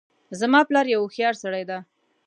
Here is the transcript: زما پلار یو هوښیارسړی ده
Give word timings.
زما 0.39 0.59
پلار 0.69 0.85
یو 0.93 1.01
هوښیارسړی 1.03 1.63
ده 1.69 1.77